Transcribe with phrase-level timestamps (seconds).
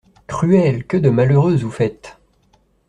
[0.25, 2.17] Cruel, que de malheureuses vous faites!